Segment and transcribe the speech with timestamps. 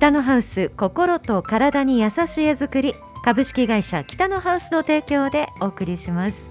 [0.00, 6.50] 北のハウス心と体に優しい絵作り株式会社北のハウスの提供でお送りします。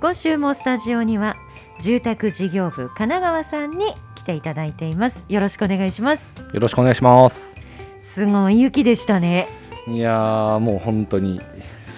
[0.00, 1.36] 今週もスタジオには
[1.82, 5.26] 住宅事業部神奈川さんに来ていただいています。
[5.28, 6.32] よろしくお願いします。
[6.54, 7.54] よろしくお願いします。
[8.00, 9.48] すごい雪でしたね。
[9.86, 11.42] いやーもう本当に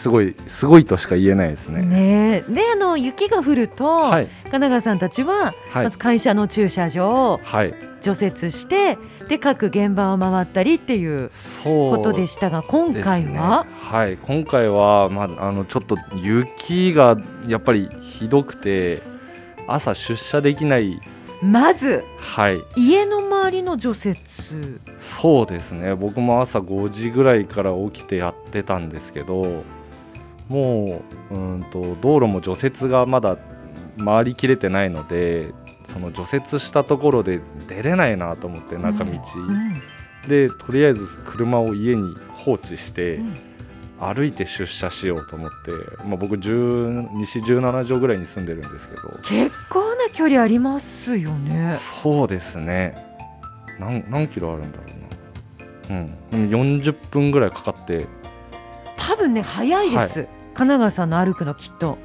[0.00, 1.82] すごいすごいとしか言えないですね。
[1.82, 4.26] ねであの雪が降ると、はい。
[4.26, 5.84] 神奈川さんたちは、はい。
[5.84, 7.74] まず会社の駐車場をはい。
[8.00, 8.96] 除雪して
[9.28, 11.96] で各現場を回ったりっていうそう。
[11.96, 13.70] ことでしたが今回は、ね。
[13.78, 14.16] はい。
[14.16, 19.02] 今回はまああのちょっと雪がやっぱりひどくて
[19.66, 20.98] 朝出社できない。
[21.42, 22.62] まずはい。
[22.74, 24.18] 家の周りの除雪。
[24.98, 25.94] そうですね。
[25.94, 29.62] 僕も朝5時ぐらいから起きてやってたんですけど
[30.50, 33.38] もううんと道路も除雪がまだ
[34.04, 40.28] 回りきれてないのでその除雪したところで出れないなと思って中道、うん。
[40.28, 43.36] でとりあえず車を家に放置して、うん
[44.00, 45.72] 歩いて出社しようと思って、
[46.06, 49.02] まあ、僕10西17条ぐらいに住んでるんですけど。
[49.24, 51.76] 結構な距離ありますよね。
[51.78, 52.96] そうですね。
[53.78, 54.84] 何何キロあるんだろ
[55.90, 55.98] うな。
[55.98, 56.18] うん。
[56.32, 58.06] うん40分ぐらいかかって。
[58.96, 60.26] 多分ね早いです、
[60.60, 61.96] 神奈川さんの歩くのきっと。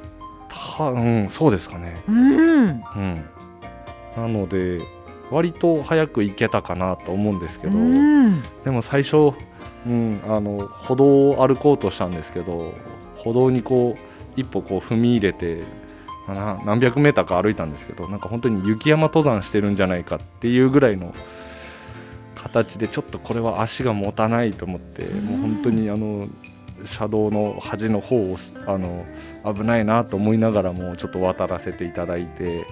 [0.48, 2.02] たうんそうですかね。
[2.08, 2.66] うん。
[2.66, 3.24] うん。
[4.16, 4.80] なので
[5.30, 8.42] 割と早く行けたかなと思うんですけど、うん。
[8.64, 9.34] でも最初、
[9.86, 12.72] うん、あの歩道を歩こうとしたんですけど
[13.18, 15.62] 歩道にこう一歩こう踏み入れて
[16.26, 21.14] な何百メーターか歩いたんですけどなんか本当に雪山登山してるんじゃないかっていうぐらいの
[22.34, 26.26] 形でちょっとこれは足が持たないと思ってもう本当にあの
[26.84, 29.04] 車道の端の方をあの
[29.44, 32.66] 危ないなと思いながらもちょっと渡らせていただいて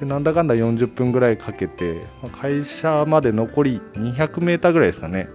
[0.00, 5.28] でなんだかんだ40分ぐらいかけてまあ会社まで残り200メーターぐらいですかね。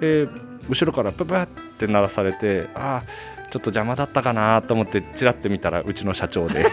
[0.00, 0.28] で
[0.68, 1.46] 後ろからププっ
[1.78, 6.66] て鳴らされてああちょっと邪魔だったかなと思ってチラッて見たらうちの社長で、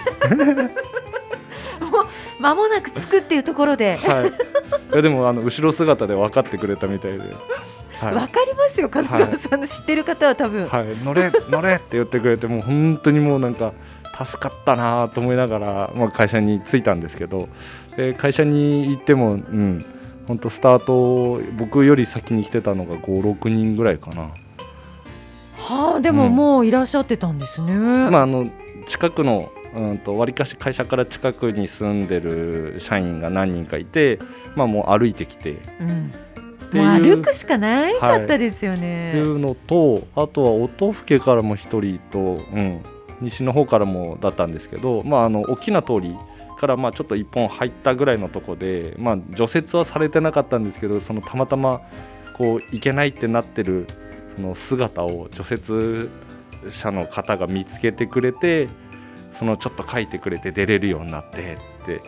[2.40, 3.96] 間もなく着くっていうところで。
[3.98, 7.24] はい、いやでもあの後ろ姿で分かってくれたみたいで、
[8.06, 13.74] はわかりますよ神奈川さんの知ってる方は多分、いはい、乗れ乗れって言ってくれてもう本当にもうなんか
[14.24, 17.50] 助かったなと思いながら、まあ、会社に着いたんですけど。
[17.96, 19.86] で会社に行っても、うん、
[20.28, 24.30] 本当スタート僕より先に来てたのが56人ぐらいかな。
[25.58, 28.48] はあでもうんもういらっしゃってたんですね、まあ、あの
[28.86, 34.20] 近くのうんと割かし会社から近くに住んでる社員が何人かいて、
[34.56, 35.54] まあ、もう歩いてきて。
[35.54, 36.12] っうん、
[36.76, 36.98] てもう。
[36.98, 42.82] いう歩くしかないかったですよね、いうのとあとは音更からも1人と、うん、
[43.22, 46.16] 西の方からもだったんですけど、まあ、あの大きな通り
[46.58, 51.82] からまあちょっと1本入ったぐらいのとこで、まあ、除雪はされてなかったんですけどそのたまたま
[52.38, 53.88] こう行けないってなってる
[54.36, 56.10] その姿を除雪
[56.70, 58.70] 車の方が見つけてくれて
[59.34, 62.02] そのちょっと書いてくれて出れるようになってって。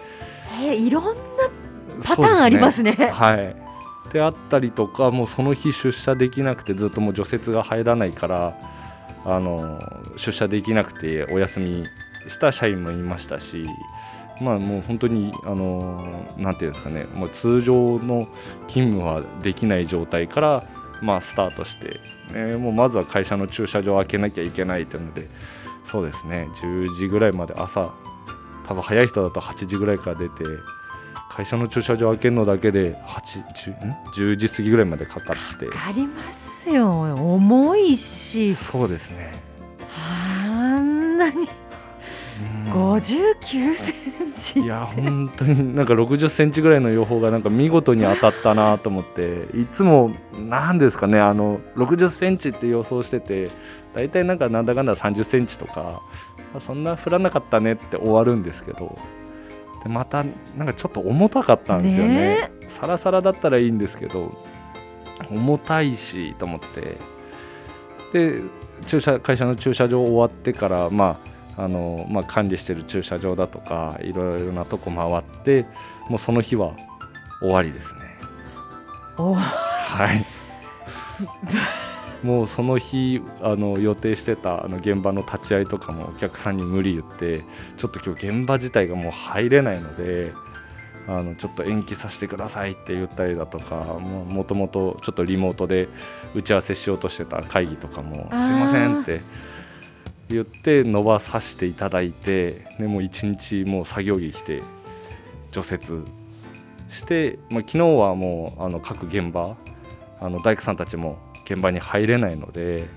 [0.64, 1.14] えーいろんな
[2.04, 2.94] パターンありますね。
[2.94, 3.67] はい
[4.12, 8.58] であったりとかもうその日出社できなくてずっともう除雪が入らないから
[9.26, 9.80] あの
[10.16, 11.86] 出社できなくてお休み
[12.28, 13.68] した社員もいましたし
[14.42, 18.28] まあもう本当にあのなんていうんですかねもう通常の
[18.68, 20.64] 勤務はできない状態から
[21.02, 22.00] まあスタートして、
[22.34, 25.30] ね、もうまずは会社の駐車場を開けなきゃいけないというので
[25.84, 27.94] そうですね10時ぐらいまで朝
[28.68, 30.44] 多分早い人だと8時ぐらいから出て
[31.38, 35.68] 会社の駐車場開けるのだけで8 10, ん？10時過ぎぐらいまでかかって。
[35.88, 37.14] ありますよ。
[37.14, 38.56] 重いし。
[38.56, 39.34] そうですね、
[39.96, 41.48] あんなに。
[42.66, 42.74] うん。
[42.74, 44.62] 59センチ。
[44.62, 49.46] いや本当になんか60センチぐらいの予報がなんか見事に当たったなと思って。
[49.56, 53.52] いつもなんですかねあの60センチって予想してて
[53.94, 56.02] 大体なんかなんだかんだ30センチとか。
[56.56, 58.98] あそんな降らなかったねって終わるんですけど
[59.84, 60.24] でまた
[60.56, 62.14] なんかちょっと重たかったんですよね。
[62.14, 62.52] ね。
[62.68, 64.38] サラサラだったらいいんですけど
[65.32, 66.98] 重たいしと思って。
[68.14, 68.42] で
[68.86, 71.18] 駐車会社の駐車場終わってからま
[71.58, 75.66] ああのまあ、管理してる駐車場だとかいろいろなとこ回って
[76.08, 76.74] もうその日は
[77.40, 78.02] 終わりですね。
[79.18, 79.34] お。
[79.34, 80.24] はい
[82.24, 87.44] もうその日あの予定してたあの現場の立ち会いとかもお客さんに無理言って
[87.78, 90.34] ちょっと今日現場自体がもう入れないので
[91.08, 95.88] あのちょっと延期させてくださいって言ったりだとかもともとちょっとリモートで
[96.36, 99.22] 打ち合わせしようとしてた会議とかもすいませんって
[100.30, 104.62] 言って伸ばさせていただいてでもう一日もう作業着着て
[105.52, 106.04] 除雪
[106.90, 109.56] して、まあ、昨日はもうあの各現場
[110.20, 111.18] あの大工さんたちも
[111.54, 112.88] 現場に入れないので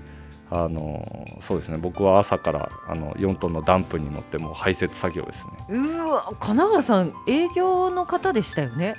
[0.49, 1.07] あの
[1.39, 1.77] そうですね。
[1.77, 5.77] 僕は朝からあの4トンのダンプに乗ってもう排泄作業ですね。
[5.77, 8.95] うわ神奈川さん営業の方でしたよね。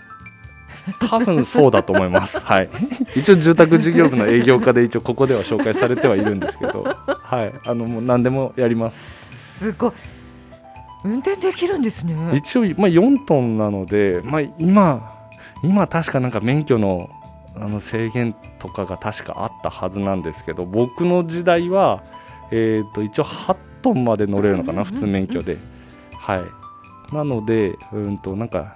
[1.10, 2.40] 多分そうだと思います。
[2.44, 2.70] はい。
[3.14, 6.84] 一応住宅事業部の営業課で一応ここでは紹介されてはいるんですけど。
[7.06, 7.52] はい。
[7.66, 9.12] あのもう何でもやります。
[9.36, 9.92] すごい。
[11.04, 12.14] 運転できるんですね。
[12.34, 15.12] 一応、まあ、4トンなので、まあ、今
[15.62, 17.10] 今確かなんか免許の
[17.56, 22.02] あの制限とかが確かあったはずなんですけど僕の時代は、
[22.50, 25.58] えー、と一応8トンまで乗れるのかな普通免許で。
[26.16, 27.14] はい。
[27.14, 28.74] なのでうんとなんか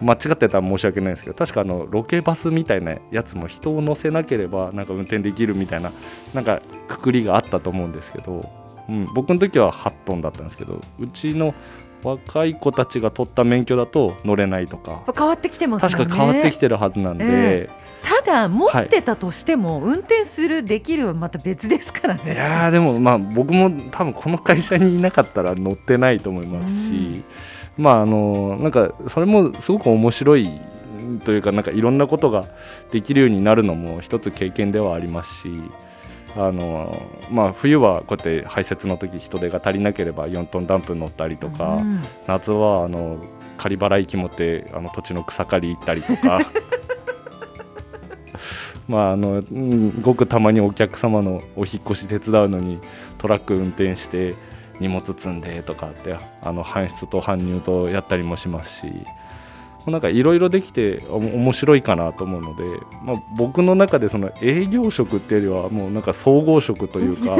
[0.00, 5.90] 間違ってたら申し訳ないですけど確かあのロケバスみたいなやつも人を乗せなければなんか運転できるみたいな
[6.34, 8.48] なんかくくりがあったと思うんですけど、
[8.88, 11.54] うん、僕の時は8トンだったんですけどうちの
[12.02, 15.02] 若い子たちが取った免許だと乗れないとか。
[15.16, 15.90] 変わってきてますね。
[15.90, 22.34] 確か変わってきてるはずなんで、えーただ持ってたとしても、運転するできるはまた別ですからね。
[22.34, 27.24] いやでもまあ僕も多分この会社にいなかったら乗ってないと思いますし、
[27.78, 30.48] うん、まああのなんかそれもすごく面白い
[31.24, 32.46] というかなんかいろんなことが
[32.90, 35.50] できるようになるのも一つ経験ではありますし
[36.38, 43.16] あのまあ、冬はこうやって排泄の時人手が足りなければ4トンダンプ乗ったりとか、うん、夏はあの
[43.56, 46.40] 仮払い機持ってあの土地の草刈り行ったりとか
[48.88, 52.80] まああの、うん、ごくたまにお客様のお引越し手伝うのに
[53.18, 54.34] トラック運転して
[54.80, 58.92] 荷物積んでとかってあの搬出と搬入とやったりもしますし
[59.90, 62.64] なんかいろいろできて面白いかなと思うので、
[63.04, 67.36] まあ、僕の中でその営業職っていうよりはもうなんか総合職というか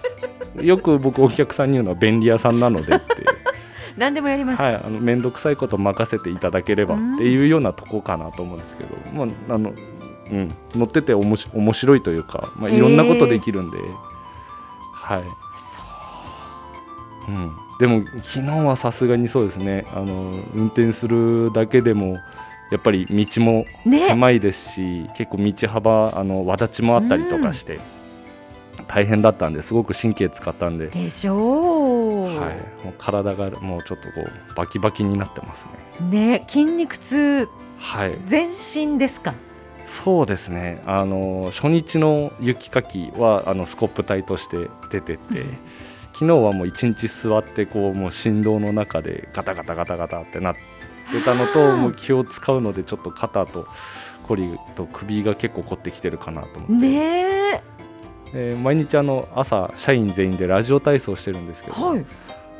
[0.62, 3.04] よく僕お客さんに言うのは便利屋さんなのでって
[3.98, 9.74] 何でもやります、はい、あの面倒くさいこと任せていただければっていうようなとこかなと思うんですけど、まああの
[10.34, 13.78] うん、乗ってておもし面白いというか、まあ、いろんなことできるんで、
[14.92, 15.22] はい。
[15.58, 15.80] そ
[17.28, 19.86] う、うん、でも昨日はさすがにそうですね。
[19.94, 22.18] あの運転するだけでも
[22.72, 27.78] やっぱり道も狭いですし、ね、結構道幅あの轍もあったりとかして、
[28.88, 30.88] 大変だったんですごく神経使ったんで。
[30.88, 32.36] でしょう、はい、
[32.84, 35.68] もう体がもうちょっとこうバキバキになってます
[36.00, 36.38] ね。
[36.38, 37.48] ね筋肉痛、
[37.78, 39.34] はい、全身ですか
[39.86, 40.82] そうですね。
[40.86, 45.42] あの初日の雪かきはあのスコップ隊として出てって
[46.12, 50.54] 昨日はもう一日座ってこうもう振動の中でガタガタガタガタってなっ
[51.12, 53.66] てたのともう気を使うのでちょっと肩と
[54.26, 56.86] コリと首が結構凝ってきてるかなと思って。
[56.86, 56.96] ね
[57.52, 57.74] え。
[58.34, 62.04] ー、毎日あの朝社員全員でラジオ体操してるんですけど、はい、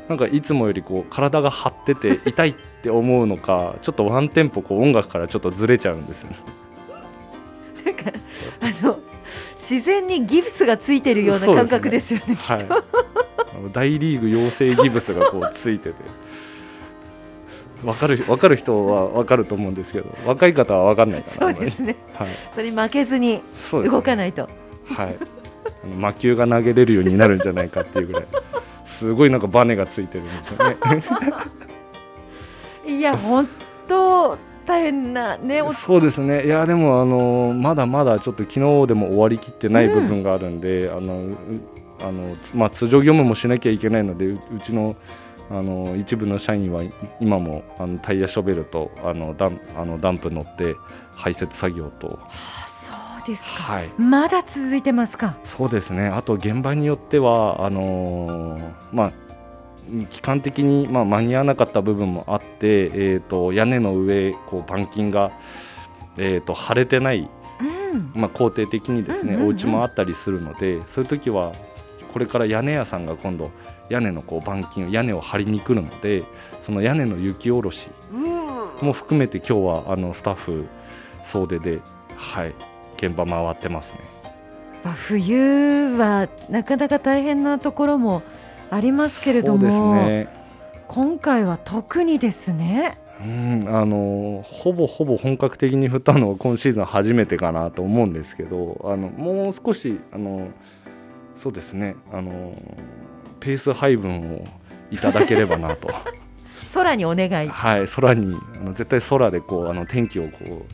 [0.07, 6.31] なんかいつもよりこう体が張ってて痛いって思うのかちょっとワンテンポこう音楽からちょっとずれちゃうんですね。
[7.85, 8.11] なんか
[8.61, 8.99] あの
[9.57, 12.35] 自然にギブスがついてるような感覚ですよね。
[12.35, 12.67] ねはい、
[13.71, 15.95] 大リーグ養成ギブスがこうついてて。
[17.83, 23.41] 分かる分かる人は分かると思うんですけど若い方は分かんないからそうですね、はい、それに負けずに
[23.71, 24.53] 動かないと、ね、
[24.87, 25.17] はい。
[25.85, 28.25] 魔球が投げれるようになるんじゃないかっていうぐらい
[28.83, 30.77] すごいなんかバネがついてるんですよね。
[32.97, 33.47] いや本
[33.87, 36.45] 当大変なねそうですね。
[36.45, 41.37] いやでもあのまだまだちょっと昨日でも終わりきってない部分があるんで、うん、あの
[42.01, 44.95] あのまあ、通常業務もしなきゃいけないのでうちの
[45.49, 46.83] あの一部の社員は
[47.21, 50.75] 今もあのタイヤショベルとあのダンあのダンプ乗って
[51.13, 52.07] 排泄作業と。
[52.07, 52.17] は
[52.65, 52.91] あ、そ
[53.23, 55.37] うですか、はい、まだ続いてますか。
[55.45, 56.07] そうですね。
[56.07, 59.11] あと現場によってはあのー、まあ
[60.09, 65.31] 期間的に、まあ、間に合わなかった部分もあって、えーと、屋根の上こう板金が、
[66.17, 67.29] えーと、腫れてない、
[67.93, 71.53] うん、まあ、肯定的にですね、うんうんうん、お家もあったりするのでそういう時は
[72.13, 73.51] これから屋根屋さんが今度
[73.89, 76.23] 屋根のこう板金屋根を張りに来るので
[76.61, 77.89] その屋根の雪下ろし
[78.81, 80.65] も含めて今日はあのスタッフ
[81.23, 81.81] 総出で、
[82.15, 82.53] はい、
[82.97, 83.99] 現場回ってますね。
[84.93, 88.21] 冬はなかなか大変なところも
[88.75, 90.27] ありますけれども、ね、
[90.87, 92.97] 今回は特にですね。
[93.21, 100.49] うん、あのほぼほぼ本格的に降ったのは今シーズン初めてかなと思うんですけどあのもう少しあの
[101.37, 102.53] そうですねあの
[103.39, 104.43] ペース配分を
[104.91, 105.89] いただければなと。
[106.73, 107.47] 空にお願い。
[107.47, 110.65] はい空にあの絶対空でこうあの天気をこ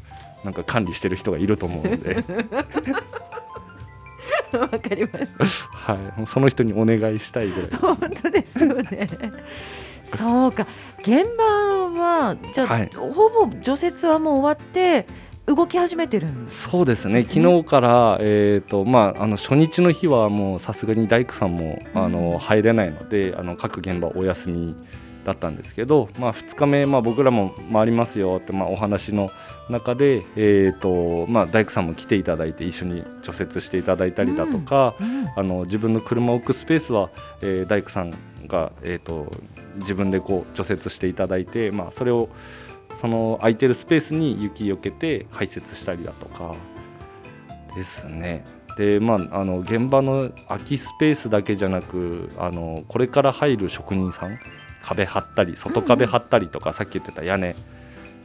[0.43, 2.23] うなんか管理してる人がいると思うので
[4.57, 5.67] わかります。
[5.69, 9.09] はい、その人にお願いしたいぐらい、ね、本当ですよね。
[10.03, 10.65] そうか、
[10.99, 15.05] 現場はじゃあ、はい、ほぼ除雪はもう終わって。
[15.47, 24.75] 動き始めてるんですそうですね昨日から、えーとまあ、あの初日の日はもうさすがに大工さんもあの入れないのであの各現場お休み
[25.25, 29.29] だったんですけど、まあ、2日目、まあ、僕らも回りますよって、まあ、お話の
[29.71, 37.09] 中で、えーとまあ、大工さんも来ていただいて一緒に除雪していただいたりだとか、うんうん、あの自分の車を置くスペースは、
[37.41, 38.13] えー、大工さん
[38.47, 39.31] が、えーと、
[39.77, 42.29] 自分でこう除雪していただいて、まあ、それを
[42.99, 46.55] その空いてるスペースに雪よけて排雪したりだとか
[47.75, 48.45] ですね。
[48.77, 54.39] でまあ、あの現場の空きスペースだけじゃなくあのこれから入る職人さん
[54.81, 57.53] 壁張ったり外壁張ったりとか、うん、さっき言ってた屋根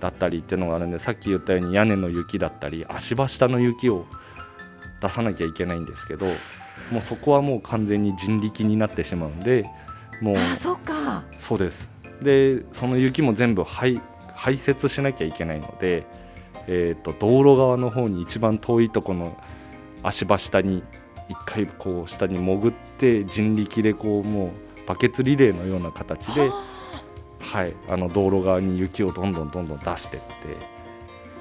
[0.00, 4.06] だったりっていうのがあるんでさっき言ったように屋根の雪だったり足場下の雪を
[5.00, 6.26] 出さなきゃいけないんですけど
[6.90, 9.68] もうそこはもう完全に人力になってしまうんで
[10.20, 11.24] もうあそうか。
[11.38, 11.90] そうです。
[12.22, 14.00] でその雪も全部排
[14.34, 16.06] 排雪しなきゃいけないので、
[16.66, 19.36] えーと、道路側の方に一番遠いとこの
[20.02, 20.82] 足場下に
[21.28, 26.64] 一回こう下に潜って人力でこうもうバケツリレーのような形で、は
[27.64, 30.30] い、あの道路側に雪をどんどんどんどん出していって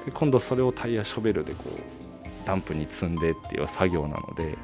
[0.06, 4.56] で今度それをタイヤショベルでこうダンプに積んでっていう作業なので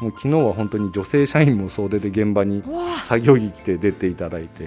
[0.00, 2.62] もう昨日は本当に女性社員も総出で現場に
[3.02, 4.64] 作業着着て出ていただいて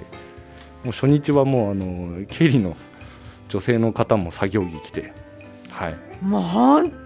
[0.82, 2.76] もう初日はもうあの経理の
[3.48, 5.12] 女性の方も作業着着て
[5.70, 5.96] はい。
[6.22, 7.05] もう本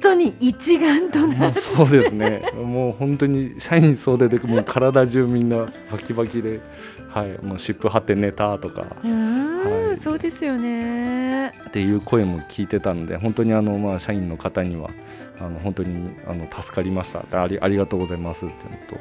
[0.00, 2.50] 当に一丸となそうですね。
[2.54, 6.60] もう本当に社員総出でもう体中みんなバキバキで、
[7.08, 11.48] はい、もう湿布貼って寝たとか、はい、そうですよね。
[11.48, 14.90] っていう声も聞いてたので本当にあの、まあ、社員の方には
[15.38, 18.96] あの本当にあの助かりましたありありがとうございますっていうのと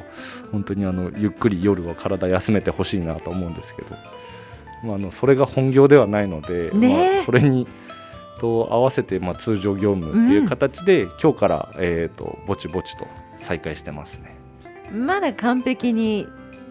[0.52, 3.90] 本当にあのゆっくり夜は体休めてほしいなと思うんですけど、
[4.84, 7.68] まあ、あのそれが本業ではないので、ね、まあ、それに
[8.40, 14.36] と合わせてまあ通常業務っていう形で、うん、今日から、えーと、ぼちぼちと再開してますね。
[14.92, 16.28] まだ完璧に。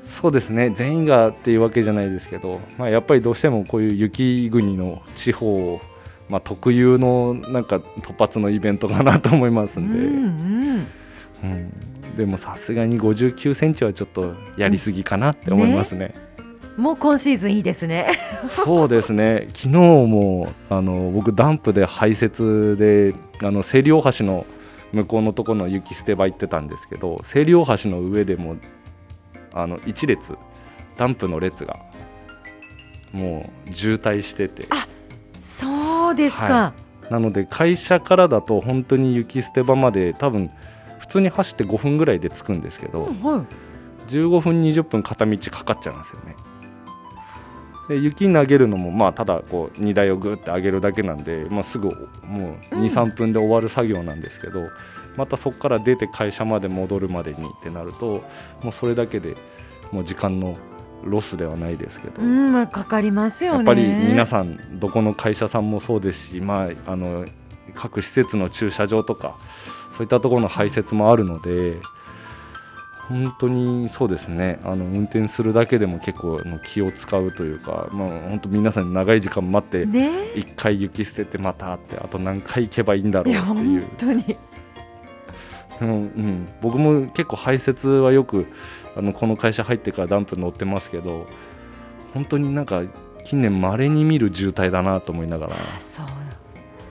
[0.06, 0.70] そうですね。
[0.70, 5.80] 全員がっていうわけじゃないですけど、まあ、やっぱりどうしてもこういう雪国の地方、
[6.30, 10.87] まあ、特有のなんか突発のイベントかなと思いますんで、うん、
[11.42, 16.08] うん、でもさすがに5 9センチはちょっとやりすぎかなって思いますね。
[16.08, 16.27] ね
[16.78, 18.08] もう今シーズンいいですね。
[18.49, 19.49] そうですね。
[19.49, 24.47] 昨日もあの僕ダンプで排雪であの清涼橋の
[24.92, 28.56] 向こうのところの雪捨て場行ってたんですけど清涼橋の上でも
[29.52, 30.38] あの1列
[30.97, 31.80] ダンプの列が
[33.12, 34.68] もう渋滞してて。
[34.70, 34.87] あ
[35.40, 36.75] そうですか、は
[37.11, 40.49] い、なので会社からだと本当に雪捨て場まで多分
[41.00, 46.37] 普通に走って5分ぐらいで着くんですけど、うんはい、15分20分片道かかっちゃうんですよね
[47.88, 51.88] で雪投げるのもまあただこう荷台をぐって上げるだけなんで、まあ、すぐ
[52.23, 54.68] もう23分で終わる作業なんですけど、
[55.16, 58.23] またそこから出て会社まで戻るまでにってなると
[58.62, 59.37] もうそれだけで
[59.90, 60.57] もう時間の
[61.02, 67.26] ロスではないですけど、うんまあ、かかりますよ、ね、やっぱり皆さんどこの会社さんもそうですし、まあ、あの
[67.75, 69.37] 各施設の駐車場とか
[69.90, 71.76] そういったところの排泄もあるので。
[73.09, 74.61] 本当にそうですね。
[74.65, 83.81] あの運転するだけでも結構の気を使うというか、まあ、本当皆さん長い時間待って1回雪捨ててまたってあと何回行けばいいんだろうっていう。
[83.81, 84.37] 本当に。
[85.81, 88.47] うん、うん、僕も結構排泄はよく
[88.97, 91.27] あのこの会社入ってからダンプ乗ってますけど
[92.12, 92.83] 本当になんか
[93.25, 95.57] 近年まれに見る渋滞だなと思いながら。
[95.81, 96.07] そう,、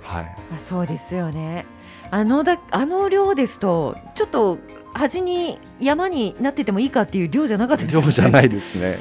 [0.03, 1.65] はい、あそうですよね
[2.11, 4.59] あのだあの量ですとちょっと
[4.93, 8.03] 端に山になっててもいいかっていう量じゃなかったですね。
[8.03, 8.99] 量じゃないですね。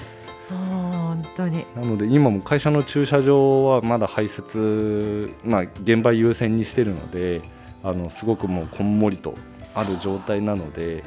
[0.51, 7.41] 本当になので今も会社の駐車場はまだ排泄、まあ、現場優先にしてるので
[7.83, 9.35] あのすごくもうこんもりと
[9.75, 11.05] ある状態なので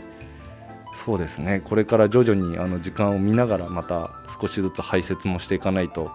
[0.93, 6.11] そうですねこれから徐々にあの時間を見ながらまた少しずつ排泄もしていかないと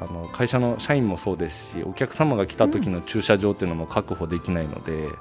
[0.00, 5.12] あの会社の社員もそうですしお客様が来た時の駐車場っていうのも確保できないので、うん、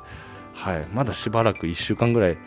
[0.53, 2.38] はい、まだしばらく1週間ぐらい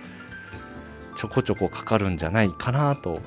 [1.17, 3.21] ちょこちょこかかるんじゃないかなと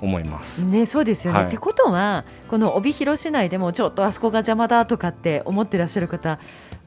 [0.00, 0.64] 思います。
[0.64, 1.38] ね、そうですよね。
[1.38, 6.38] はい、ってことは、この帯広市内でもちょっとあそこが邪魔だとかって思ってらっしゃる方。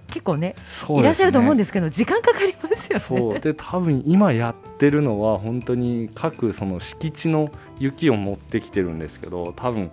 [0.07, 0.55] 結構ね、
[0.89, 2.99] ね、いらっしゃると思うんですけど時間かかりますよね。
[2.99, 9.91] そうで多分今やってるのは本当に各その敷地の雪を持ってきてるんですけど多分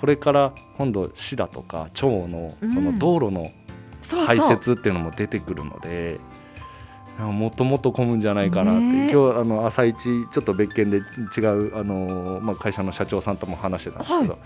[0.00, 3.50] これから今度市だとか町のその道路の
[4.26, 6.50] 排泄っていうのも出てくるので、うん
[7.28, 11.00] もっともっと混むんじゃないかなって、ね、今日あの朝一ちょっと別件で違
[11.46, 14.40] うあの、まあ、会社の社長さんとも話してたんですけど、はい、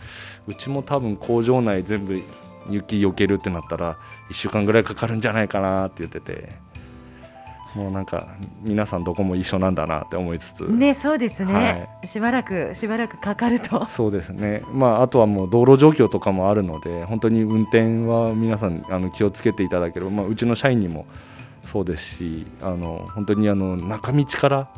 [0.49, 2.21] うちも多分工場内全部
[2.69, 3.97] 雪避けるってなったら
[4.31, 6.53] 1週間ぐらいかかるんじゃないかなって言ってて
[7.75, 8.29] もうなんか
[8.63, 13.87] 皆さんどこも一緒なんだなって思いつつ、ねそうですね、はしばらくしばらくかかると。
[13.91, 21.07] そうですね、まあ、あとはもう道路状況とかもあるので本当に運転は皆さんあの気をつけていただければ、まあ、うちの社員にも
[21.63, 24.69] そうですしあの本当にあの中道から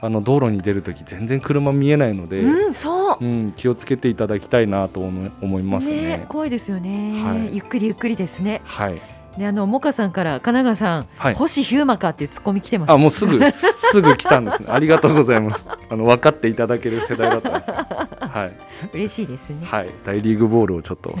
[0.00, 3.18] あの道路に出るとき全然車見えないので、うんそう。
[3.20, 6.24] うん、気をつけていただきたいなと思い思いますね。
[6.28, 7.56] 怖いですよね、はい。
[7.56, 8.60] ゆっくりゆっくりですね。
[8.64, 9.00] はい、
[9.38, 13.40] であのモカさんから神奈川さん、はい星ヒューマかっていうツッコミ来てますあもうすぐ
[13.76, 14.68] すぐ来たんですね。
[14.72, 15.64] ありがとうございます。
[15.88, 17.74] あの分かっていただける世代だったんですよ。
[18.20, 18.52] はい
[18.92, 21.16] 嬉しいですね、はい大リーグボールをちょっと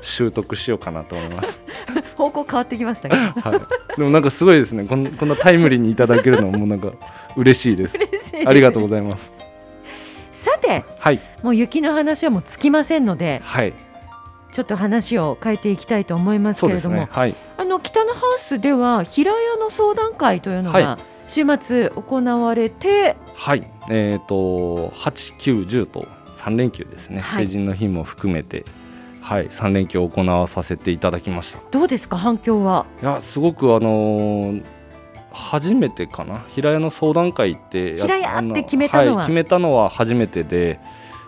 [0.00, 1.60] 習得しようかなと思います。
[2.16, 3.96] 方向変わってきましたけどはい。
[3.96, 4.84] でもなんかすごいですね。
[4.84, 6.92] こんこんなタイムリーにいただけるのもなんか
[7.36, 7.96] 嬉しいです。
[7.96, 9.32] 嬉しいありがとうございます。
[10.30, 13.72] さてはいもう雪の話はもうつきませんのではい
[14.52, 17.08] ちょっと話を変えていきたいと思いますけれども、ね。
[17.10, 23.66] はいあの北のハウスでは平屋の相談会というのがは週末行われて、はい。
[23.90, 26.06] えっ、と八九十と
[26.36, 27.20] 三連休ですね。
[27.20, 28.64] はい成人の日も含めて。
[29.22, 31.60] はい、三連休を行わさせていただきました。
[31.70, 32.86] どうですか反響は？
[33.00, 34.64] いやすごくあのー
[35.32, 36.44] 初めてかな？
[36.48, 40.80] 平屋の相談会ってや平屋って決めたのはい、決めたのは初めてで、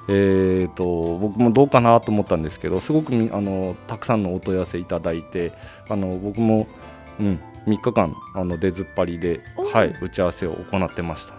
[0.09, 5.53] えー、と僕もどうかなと思ったんですけどすごくみあのたくさんのお問い合わせいただいて
[5.89, 6.67] あの僕も、
[7.19, 11.35] うん、3日間あの出ずっぱりで、おはい、打ち合わせを行ってました。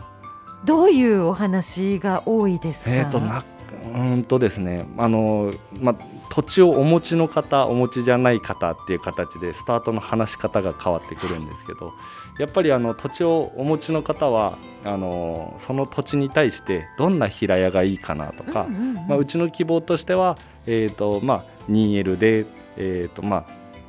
[0.66, 2.96] どういうお話が多いですか？
[2.96, 3.44] えーとな
[3.84, 4.86] うーんとですね。
[4.98, 5.96] あの、ま、
[6.30, 11.94] 土地をお持ちの方お持ちじゃない方っていう形でスタートの話し方が変わってくるんですけど
[12.40, 18.94] やっぱりあの土地をお持ちの方はあのその土地に対してどんな平屋がいいかなとか、うんうんうん。
[19.08, 22.46] まあ、うちの希望としては、えーとまあ、2L で、
[22.78, 23.46] えーとまあ、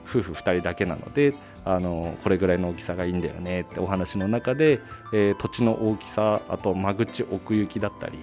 [0.09, 1.35] 夫婦2人だけなので
[1.65, 4.81] あのこれぐらいの大きさがいいんだよねってお話の中で、
[5.13, 8.19] えー土地の大きさあと間口奥行きだったり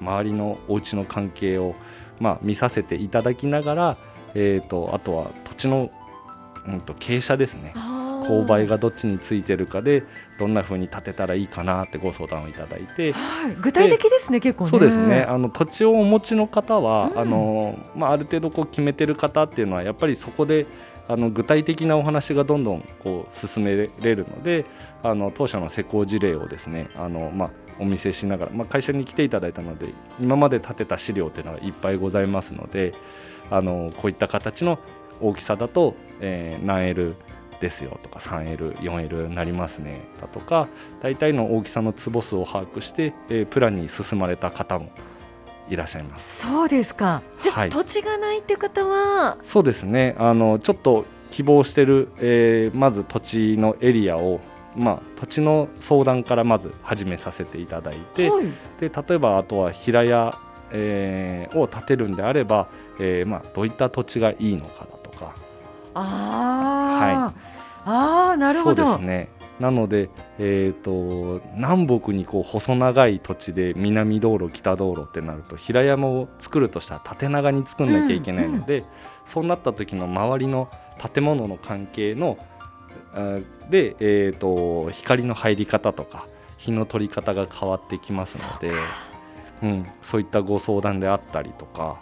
[0.00, 1.74] 周りのお家の関係を、
[2.20, 3.96] まあ、見させていただきながら、
[4.34, 5.90] えー、とあとは土地の、
[6.66, 7.74] うん、と傾斜ですね。
[8.28, 10.02] 勾配がどっちについてるかで
[10.38, 13.12] どんな風に建てたらいいかなってご相談をいただいて。
[13.12, 13.54] はい。
[13.60, 14.70] 具体的ですね結構ね。
[14.70, 15.22] そうですね。
[15.22, 17.18] あの土地をお持ちの方は、うん。
[17.18, 20.66] あのまあ、ある程度こう決めてる方っていうのはやっぱりそこで
[21.08, 24.66] あの具体的なお話がどんどんこう進めれるので
[25.02, 29.88] あの当社の施工事例をですねあの、まあ、お見せしながら、まあ、会社に来ていただいたので
[30.20, 32.92] 今まで建てた資料っていうのがいっぱいございますので
[33.50, 34.78] あのこういった形の
[35.20, 37.14] 大きさだと、えー何 L
[37.60, 40.68] ですよとか 3L、4L になりますねだとか
[41.02, 44.90] 大体の大きさの坪数を把握して、えープランに進まれた方も
[45.68, 46.40] いらっしゃいます。
[46.46, 47.20] そうですか。
[47.42, 49.38] じゃあ、はい土地がないって方は？
[49.42, 54.40] そうですねあのちょっと希望してる、えーまず土地のエリアを、
[54.78, 58.46] まあ、土地の相談からまず始めさせていただいて、はい。
[58.80, 60.38] で例えばあとは平屋、
[60.70, 62.68] えーを建てるんであれば、
[63.00, 65.34] えーまあ、どういった土地がいいのかだとか。
[65.94, 67.32] あ
[67.84, 68.86] あ、ああなるほど。
[68.86, 69.28] そうですね。
[69.58, 78.84] なので、えー、と南北にこう細長い土地で南道路北道路ってなると平山を作るとしたら縦長に作んなきゃいけないので、
[79.26, 80.68] そうなった時の周りの
[81.12, 82.38] 建物の関係の
[83.70, 88.72] で、えー、と光の入り方とか日の取り方が変わってきますので
[89.62, 91.98] うん、そういったご相談であったりとか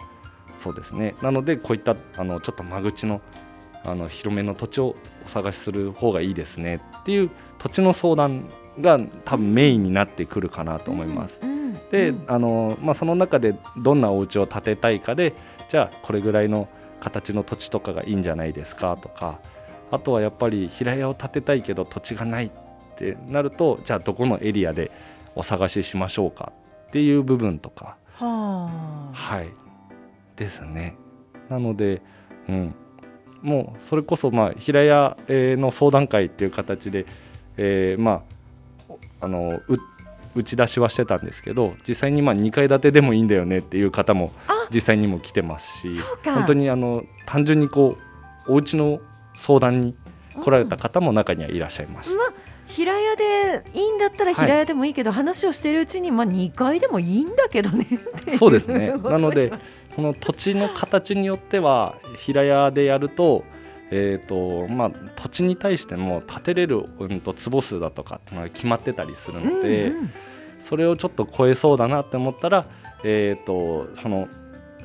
[0.57, 3.21] そうですねなのでこういったあのちょっと間口の
[3.83, 8.49] あの広めの土地をお探しする方がいいですねっていう土地の相談
[8.81, 11.39] が多分メインになってくるかなと思います。
[11.41, 11.51] うん。
[11.51, 11.57] うん
[11.91, 15.33] で、うんあのまあ、その中でどんなお家を建てたいかで
[15.69, 16.67] じゃあこれぐらいの
[16.99, 19.39] 形の土地とかがいいんじゃないですかとか
[19.91, 22.49] あとはやっぱり平屋を建てたいけど土地がないっ
[22.97, 24.91] てなるとじゃあどこのエリアで
[25.35, 26.51] お探ししましょうか
[26.87, 29.09] っていう部分とかはあ。
[29.13, 29.47] はい
[30.35, 30.95] ですね
[31.49, 32.01] なので、
[32.47, 32.75] うん、
[33.41, 37.05] もうそれこそまあ平屋えーの相談会っていう形で、
[37.57, 38.37] えーまあ
[39.19, 39.77] あのう
[40.35, 45.89] 打ち出しはしてたんですけど実際にまあ2階建てでもいいんだよねっていう方もあ実際にも来てますし。
[46.23, 47.97] 本当にあの単純にこ
[48.47, 48.99] うお家の
[49.37, 49.95] 相談に
[50.43, 52.15] 来られた方も中にはいらっしゃいました。
[52.15, 52.33] まあ
[52.67, 57.87] 平屋でいいんだったら平屋でもいいけど、話をしているうちにまあ2階でもいいんだけどね。
[58.37, 58.91] そうですね。
[58.91, 59.53] ことなので
[59.95, 63.45] その土地の形によっては平屋でやると,、
[63.89, 70.13] えーとまあ、土地に対しても建てれる、うん、と坪数だとかっていうのが決まってたりするので、うんうん
[70.59, 72.65] それをちょっと超えそうだなって思ったら、
[73.03, 74.27] えー、とその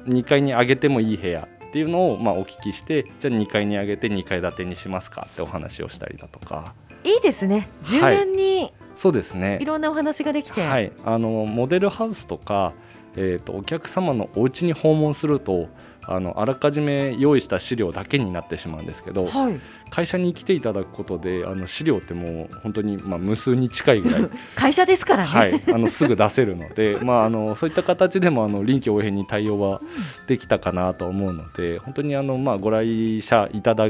[0.06, 6.74] 2階に上げてもいい部屋っていうのをまあお聞きしてじゃあ2階に上げて2階建てにしますかってお話をしたりだとか。
[7.02, 7.66] いいですね。
[7.82, 9.58] 柔軟にそうですね。
[9.58, 12.74] いろんなお話ができて、はい、あのモデルハウスとか、
[13.16, 15.70] えー、とお客様のお家に訪問すると
[16.04, 19.60] あのあらかじめ用意した資料だけになってしまうんですけど、はい、
[19.90, 24.30] 会社に来ていただくことであの資料ってもう本当にまあ無数に近いぐらい。
[24.56, 29.80] 会社ですからね、はい、あのすぐ出せるので、 まあ、あのそういった形でもあの臨機応変に対応は
[30.26, 33.86] できたかなと思うので本当にあの、まあ、ご来社いただ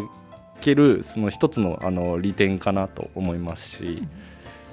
[0.61, 4.03] けるその一つのあの利点かなと思いますし、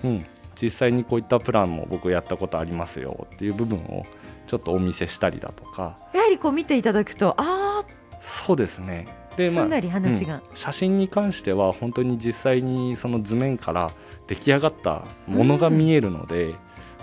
[0.03, 0.25] うん、
[0.61, 4.05] 実際にこういったプランも僕やったことありますよっていう部分を
[4.49, 5.95] ちょっとお見せしたりだとか。
[6.11, 7.85] やはりこう見ていただくとああ
[8.19, 9.07] そうですね。
[9.37, 10.41] ですんなり話が、うん。
[10.55, 13.91] 写真に関しては本当に実際にその図面から
[14.27, 16.55] 出来上がったものが見えるので、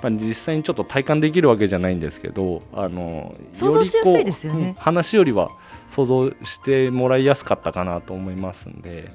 [0.03, 4.69] まあ、実際にちょっと体感できるわけじゃないんですけどあの想像しやすいですよね。
[4.69, 5.51] うん話よりは
[5.89, 9.11] 想像してもらいやすかったかなと思いますんで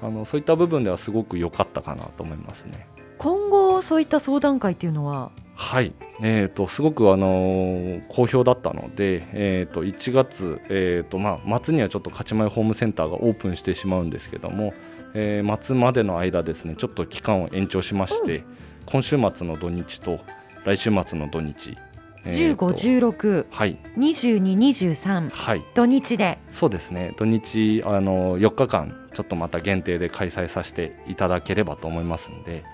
[0.00, 2.86] あのそういった部分ではすごく良かったかなと思いますね。
[3.18, 14.74] 今後そういった相談会っていうのははい、えー、とすごく、あのー好評だったので、えー、と1月、えーとまあ、末にはちょっと勝ち前ホームセンターがオープンしてしまうんですけども、
[15.14, 18.44] えー末までの間ですねちょっと期間を延長しまして、
[18.86, 20.20] 今週末の土日と
[20.64, 21.76] 来週末の土日、
[22.24, 26.38] えーと15、16、はい、22、23はい、土日で。
[26.50, 27.14] そうですね。
[27.16, 32.64] 土日、あの4日間ちょっとまた限定で開催させていただければと思いますので、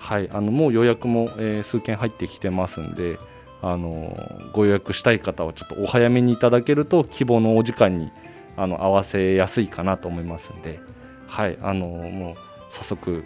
[0.00, 3.18] はい、あのもう予約も、えー数件入ってきてますんで、
[3.62, 4.16] あの
[4.52, 8.10] ご予約したい方はちょっとお早めにいただけると希望のお時間に
[8.56, 10.80] あの合わせやすいかなと思いますんで、
[11.26, 12.34] はい、あのもう
[12.70, 13.24] 早速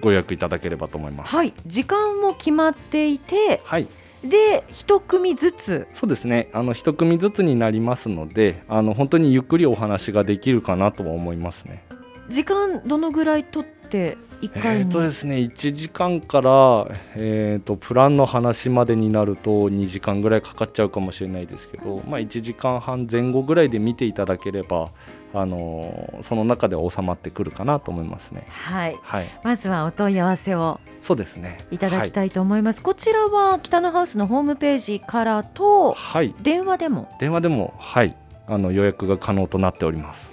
[0.00, 1.34] ご予約いただければと思います。
[1.34, 3.88] はい時間も決まっていてはい
[4.22, 11.84] で一組ずつそうですねあの一組ずつになりますのであの本当にゆっくりお話ができるかなとは思いますね。
[12.28, 24.90] 時間どのぐらい取って1え回に、ーとですね、1時間から、えー、とプランの話までになると2時間ぐらいかかっちゃうかもしれないですけど、まあ、1時間半前後ぐらいで見ていただければ、
[25.32, 28.46] あのーその中で収まってくるかなと思いますね。
[28.48, 28.96] はい。
[29.02, 31.58] はい、まずはお問い合わせをそうですね。
[31.70, 37.14] いただきたいと思います、こちらは北のハウスのホームページからとはい、はい、電話でも？
[37.18, 38.16] 電話でも、はい、
[38.46, 40.32] あの予約が可能となっております。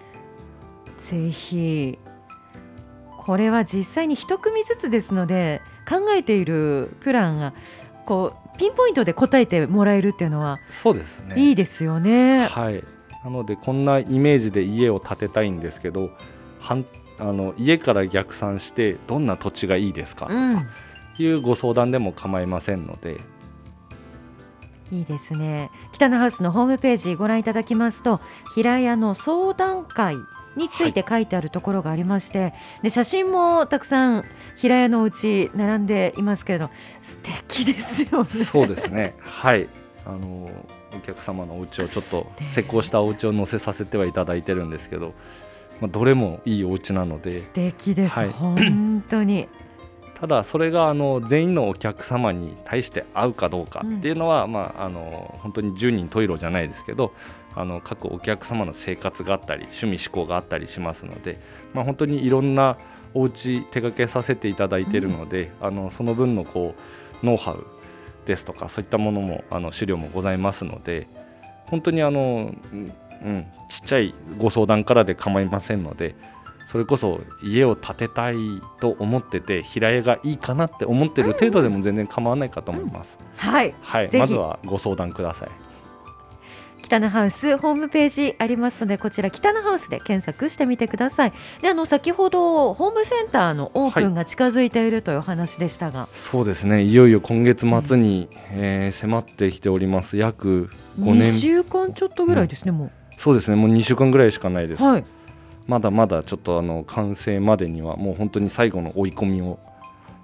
[1.09, 1.99] ぜひ
[3.23, 7.53] これは実際に一組ずつですので考えているプランが
[8.03, 11.35] こうピンポイントで答えてもらえるっていうのはそうですね。
[11.37, 12.47] いいですよね。
[12.47, 12.83] はい、
[13.23, 16.09] なのでこんなイメージで家を建てたいんですけど
[16.59, 16.85] はん
[17.19, 20.67] あの家から逆算してどんな土地がいいですか、うん、
[21.19, 23.21] いうご相談でも構いませんので、
[24.91, 25.69] いいですね。
[25.93, 28.19] 北のハウスのホームページご覧いただきますと
[28.55, 30.17] 平屋の相談会
[30.55, 36.69] について書いてあるところがありまして、で写真もたくさん平屋のうち並んでいますけれど
[37.01, 38.29] 素敵ですよね。
[38.29, 39.15] そうですね。
[39.19, 39.67] はい。
[40.05, 40.49] あの
[40.95, 45.13] お客様のお家をちょっと施工したお家を載せさせてはいただいてるんですけど、
[45.79, 48.29] まあ、どれもいいお家なので素敵です、はい。
[48.29, 49.47] 本当に。
[50.19, 57.11] ただそれがあの全員のお客様に対して合うかどうかっていうのは、まあ、あの本当に十人十色じゃないですけど
[57.55, 61.39] あの各お客様の生活があったり趣味嗜好があったりしますので、
[61.73, 62.77] まあ、本当にいろんな
[63.13, 66.75] お家手掛けさせていただいているので、あのその分のこ
[67.21, 67.65] うノウハウ
[68.25, 71.07] ですとかそういったものもあの資料もございますので
[71.65, 76.15] 本当にあの、うんうん、ちっちゃいご相談からで構いませんので
[76.67, 78.35] それこそ家を建てたい
[78.79, 83.73] と思ってて平屋がいいかなって思ってる程度でも全然構わないかと思います、はい。
[83.81, 84.09] はい。
[84.09, 84.17] ぜひ。
[84.17, 85.49] まずはご相談ください
[86.81, 91.33] 北のハウスホームページありますのでこちら北のハウスで検索してみてください。
[91.61, 96.83] であの先ほどホームセンターのオープンが近づいているというお話でしたが、そうですね。
[96.83, 100.17] いよいよ今月末に、えー迫ってきております。
[100.17, 103.55] 約5 2年週間ちょっとぐらいですね、もそうですね。
[103.55, 105.03] もう2週間ぐらいしかないです、うはい。
[105.67, 109.59] まだまだちょっとあの完成までにはもう本当に最後の追い込みを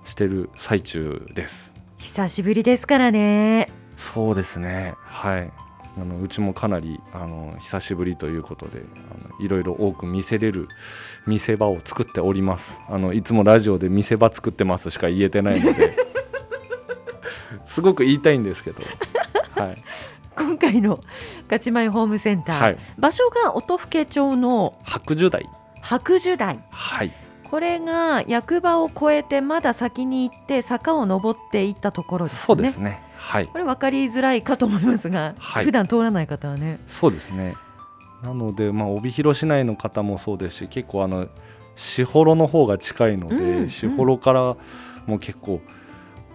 [0.03, 1.71] してる最中です。
[1.97, 3.71] 久しぶりですからね。
[3.95, 4.93] そうですね。
[5.05, 5.66] はい
[5.99, 8.83] あのうちもかなりあの久しぶりということで
[9.39, 10.67] いろいろ多く見せれる
[11.25, 12.77] 見せ場を作っております。
[12.87, 15.97] あのいつもラジオで見せ場作ってますしか言えてないので
[17.65, 18.81] すごく言いたいんですけど、
[19.55, 19.83] はい。
[20.35, 20.99] 今回の
[21.47, 25.49] ガチマイホームセンター、はい、場所が音更町の白樹台。
[25.81, 26.59] 白樹台。
[26.69, 32.45] はいこれが役場を越えてまだ先に行って坂を登っていったところですね。
[32.45, 33.01] そうですね。
[33.15, 33.47] はい。
[33.47, 35.65] これ分かりづらいかと思いますが、はい。
[35.65, 36.79] 普段通らない方はね。
[36.87, 37.55] そうですね。
[38.21, 41.27] なので、まあ、帯広市内の方もそうですし結構あの
[41.75, 44.57] 士幌の方が近いので、うん士幌から
[45.05, 45.61] も結構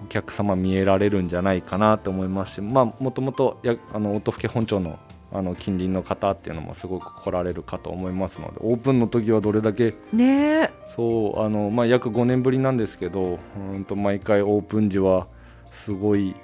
[0.04, 4.98] お客様見えられるんじゃないかなと思いますし、まあ、もともとやあの音更本町の
[5.34, 10.70] あの近隣の方っていうのもすごく来られるかと思いますのでオープンの時はどれだけねえ。
[10.88, 15.26] そうあの、まあ、約5年ぶりなんですけどうんと毎回オープン時は
[15.70, 16.34] すごい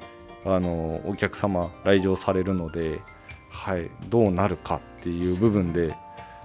[0.44, 3.01] あのお客様来場されるので、
[3.51, 5.94] はい、どうなるかっていう部分で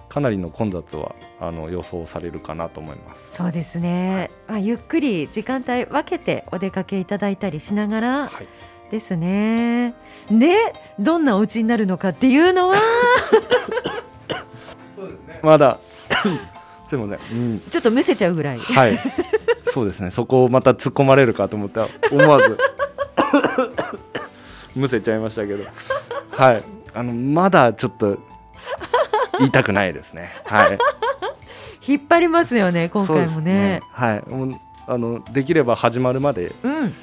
[0.10, 3.32] かなりの混雑はあの予想されるかなと思います。
[3.32, 8.48] そうですね、まあ、ゆっくり時間帯分けてお出かけいただいたりしながらはい
[8.94, 9.96] ですね。
[10.30, 10.56] で
[11.00, 12.76] どんなお家になるのかっていうのは。
[15.42, 15.80] まだ。
[16.88, 18.60] すいません、うん、ちょっとむせちゃうぐらい。
[18.60, 19.00] はい。
[19.64, 20.12] そうですね。
[20.12, 21.82] そこをまた突っ込まれるかと思った。
[21.82, 22.58] ら思わず。
[24.78, 25.64] むせちゃいましたけど。
[26.30, 26.64] はい。
[26.94, 28.20] あのまだちょっと
[29.40, 30.30] 言いたくないですね。
[30.46, 30.78] はい。
[31.88, 33.82] 引っ張りますよね今回もそうですね。
[33.92, 34.30] はい。
[34.30, 36.94] もうあのできれば始まるまでうん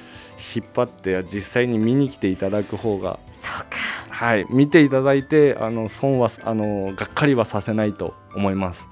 [0.55, 3.77] 引っ張って実際に見に来ていただく方がそうか。
[4.11, 8.89] はい見ていただいてあの損はあのがっかりはさせないと思います。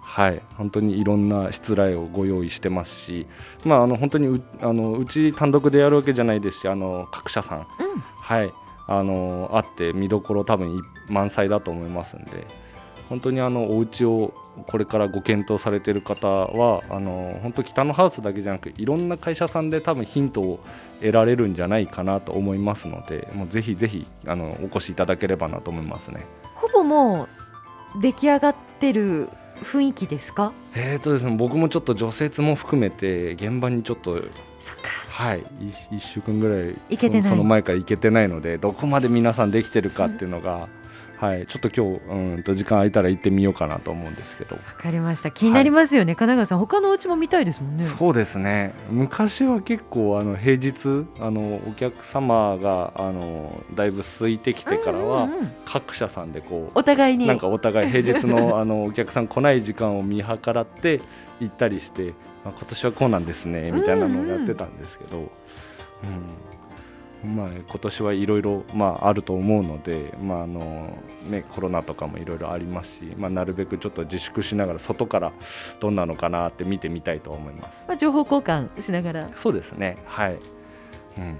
[0.00, 3.26] はい本当にいろんな失礼をご用意してますし
[3.64, 7.58] まああの本当にうあのうち単独でやるわけじゃないですしあの各社さん。
[7.58, 7.66] うん。
[8.00, 8.52] はい
[8.86, 12.46] あのあって見どころ多分い満載だと思いますんで
[13.08, 14.32] 本当にあのお家を
[14.66, 20.60] これからご検討されている方はあの本当北のハウスだけじゃなくいろんな会社さんで多分ヒントを
[21.00, 26.26] 得られるんじゃないかなと思いますのでもうぜひぜひあのお越しいただければなと思いますね。
[26.56, 27.28] ほぼも
[27.96, 29.28] う出来上がってる
[29.64, 30.52] 雰囲気ですか？
[30.74, 34.16] えーとですね僕もちょっと除雪も含めて現場にちょっと
[34.60, 34.88] そっか。
[35.08, 37.22] はい1週間ぐらい行けてない。
[37.22, 40.68] そのその前から行けてないのでどこまで皆さんできてるかっていうのが、
[41.22, 44.56] はい、ちょっと今日うんと時間空いたら行ってみようかなと思うんですけど。
[44.56, 45.30] わかりました。
[45.30, 47.84] 気になりますよね、神奈川さん他のお家も見たいですもんね。
[47.84, 48.74] そうですね。
[48.90, 55.52] 昔は結構あの平日あのお客様があのだいぶ空いてきてからは、うんうんうん。
[55.64, 57.28] 各社さんでこお互いうに。
[57.28, 61.00] なんかお互い平日の あのお客さん来ない時間を見計らって
[61.38, 65.26] 行ったりして、まあ、今年はこうなんですねみたいなのをやってたんですけど、うん
[67.24, 70.96] まあ、今年はいろいろまああると思うので、まああの
[71.30, 75.32] ね、コロナとかもいろいろありますし、まあ、なるべくちょっと自粛しながら外から
[75.80, 77.84] どんなのかなって見てみたいと思います。
[77.86, 79.28] まあ、情報交換しながら。
[79.34, 79.98] そうですね。
[80.06, 80.38] はい、
[81.16, 81.36] うん、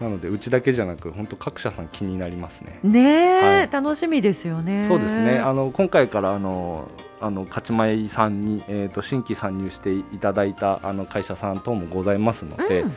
[0.00, 2.78] なのでうちだけじゃなく本当各社さん気になりますね。
[2.82, 3.70] ねえ、はい。
[3.70, 4.84] 楽しみですよね。
[4.84, 5.38] そうですね。
[5.38, 6.88] あの今回からあの
[7.20, 12.92] あの勝ち前さんに、えー、と新規参入していただいたあの会社さん等もございますので、うん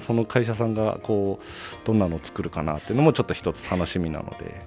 [0.00, 4.66] その会社さんがこうどんなのを作るかなっていうのもちょっと一つ楽しみなので、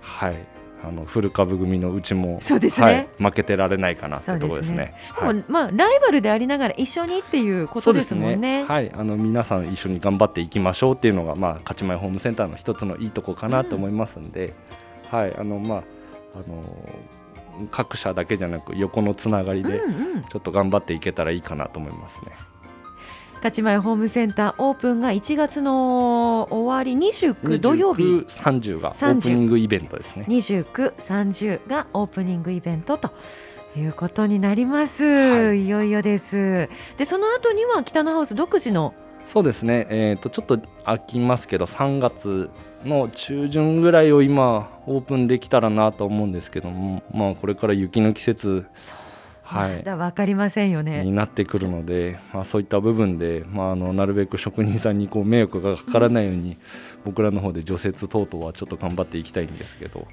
[0.00, 0.36] はい、
[0.82, 2.86] あのフル株組のうちもそうですね。
[2.86, 4.94] はい、負けてられないかなっていうところですね。
[5.12, 5.34] はい。
[5.34, 8.64] でもまあライバルでありながら一緒にっていうことですもんね。
[8.64, 14.54] はい、あの皆さん一緒に頑張っていきましょうっていうのが、まあ、勝ち前ホームセンターの一つのいいとこかなと思いますんで、
[15.10, 15.82] はい、あの、まあ、
[16.34, 22.32] あの、各社だけじゃなく横のつながりで、うんうん、ちょっと頑張っていけたらいいかなと思いますね。
[23.40, 28.02] 勝ち前ホームセンターオープンが1月の終わり29土曜日。
[28.02, 30.26] 29 30がオープニングイベントですね。
[30.28, 33.10] 29、30がオープニングイベントと
[33.74, 35.66] いうことになります、、はい。
[35.66, 36.68] よいよです。
[36.98, 38.92] でその後には北のハウス独自の
[39.24, 42.50] そうですね、えー、とちょっと空きますけど3月
[42.84, 48.66] の中旬ぐらいを今オープンできたらなと思うんですけども、まあ、これから雪の季節
[49.50, 49.76] はい。
[49.78, 56.56] まだ分かりませんよにねなってくるので、まあ、そういった部分で、まあ、あのなるべく職人さんにこう迷惑がかからないように、
[57.04, 60.06] 僕らの方で除雪等々はちょっと頑張っていきたいんですけど、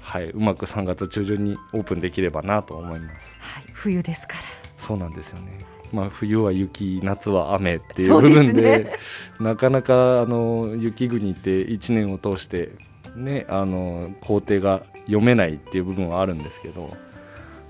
[0.00, 3.34] はい、うまく3月中旬にオープンできればなと思います。
[3.38, 4.40] はい、冬ですから。
[4.76, 5.64] そうなんですよね。
[5.92, 8.92] まあ、冬は雪夏は雨っていう部分でね。
[9.40, 12.72] なかなかあの雪国って1年を通して、
[13.14, 16.90] ね、あの工程が読めないっていう部分はあるんですけど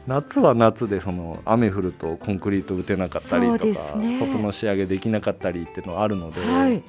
[0.07, 4.19] 夏は夏でその雨降るとコンクリート打てなかったりとか、ね。
[4.19, 6.83] 外の仕上げできなかったりっていうのはあるので、はい。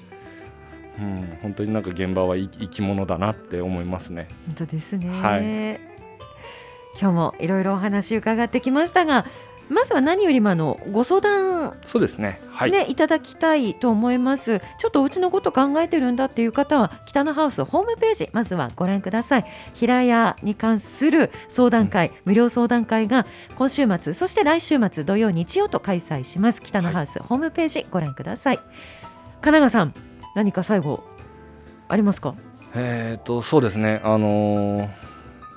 [1.00, 4.28] うん、本当になんか現場は生生き物だなって思いますね。
[4.48, 5.98] 本当ですね、はい。
[7.00, 9.26] 今日もいろいろお話伺ってきましたが
[9.70, 14.62] まずは何よりもあのご相談そうですねはい、ね、いただきたいと思います。
[14.80, 19.46] ちょっとうちのこと考えてるんだっていう方は、北のハウスホームページ、まずはご覧ください。
[19.74, 23.26] 平屋に関する相談会、無料相談会が
[23.56, 26.62] 今週末、そして来週末、土曜、日曜と開催します。
[26.62, 28.58] 北のハウス、ホームページ、ご覧ください。
[28.58, 28.66] 神
[29.42, 29.94] 奈川さん、
[30.36, 31.04] 何か最後、
[31.90, 32.34] ありますか？
[32.76, 35.07] えー、とそうですね、あのー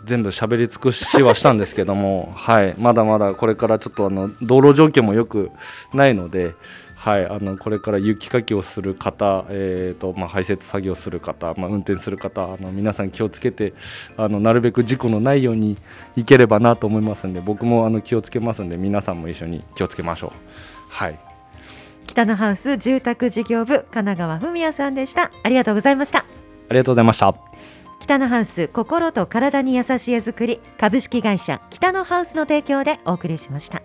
[0.04, 5.50] 全部喋り尽くしはしたんですけども、 はい、まだまだこれからちょっとあの道路状況もよく
[5.92, 6.54] ないので、
[6.96, 13.72] はい、あのこれから雪かきをする方、えーとまあ、排雪作業する方、まあ、運転する方あの皆さん気をつけて
[14.18, 15.78] あのなるべく事故のないように
[16.14, 20.30] いければなと思いますんで僕もあの気をつけますんで皆さんも一緒に気をつけましょう。
[20.90, 21.18] はい。
[22.06, 25.30] 北のハウス住宅事業部神奈川文也さんでした。
[25.42, 26.18] ありがとうございました。
[26.70, 27.49] ありがとうございました
[28.00, 33.82] 北のハウス心と体に優しい絵作り株式会社北のハウスの提供でお送りしました。